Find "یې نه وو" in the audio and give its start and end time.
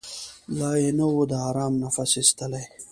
0.81-1.23